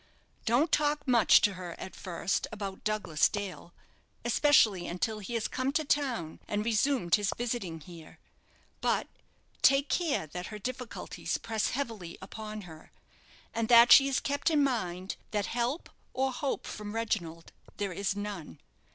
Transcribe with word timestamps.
Don't 0.45 0.71
talk 0.71 1.07
much 1.07 1.41
to 1.41 1.53
her 1.53 1.75
at 1.79 1.95
first 1.95 2.47
about 2.51 2.83
Douglas 2.83 3.29
Dale, 3.29 3.71
especially 4.25 4.87
until 4.87 5.19
he 5.19 5.35
has 5.35 5.47
come 5.47 5.71
to 5.73 5.85
town 5.85 6.39
and 6.47 6.61
has 6.61 6.65
resumed 6.65 7.13
his 7.13 7.31
visiting 7.37 7.81
here; 7.81 8.17
but 8.81 9.05
take 9.61 9.89
care 9.89 10.25
that 10.25 10.47
her 10.47 10.57
difficulties 10.57 11.37
press 11.37 11.67
heavily 11.69 12.17
upon 12.19 12.61
her, 12.61 12.91
and 13.53 13.69
that 13.69 13.91
she 13.91 14.07
is 14.07 14.19
kept 14.19 14.49
in 14.49 14.63
mind 14.63 15.17
that 15.29 15.45
help 15.45 15.87
or 16.15 16.31
hope 16.33 16.65
from 16.65 16.95
Reginald 16.95 17.51
there 17.77 17.93
is 17.93 18.15
none. 18.15 18.57